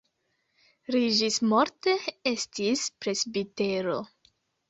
[0.93, 1.93] Li ĝismorte
[2.31, 4.01] estis presbitero.